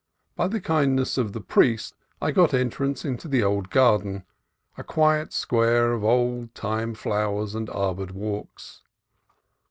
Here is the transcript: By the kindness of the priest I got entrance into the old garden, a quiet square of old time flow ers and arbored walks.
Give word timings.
By 0.35 0.47
the 0.47 0.59
kindness 0.59 1.19
of 1.19 1.31
the 1.31 1.41
priest 1.41 1.93
I 2.19 2.31
got 2.31 2.55
entrance 2.55 3.05
into 3.05 3.27
the 3.27 3.43
old 3.43 3.69
garden, 3.69 4.23
a 4.75 4.83
quiet 4.83 5.31
square 5.31 5.93
of 5.93 6.03
old 6.03 6.55
time 6.55 6.95
flow 6.95 7.39
ers 7.39 7.53
and 7.53 7.69
arbored 7.69 8.09
walks. 8.09 8.81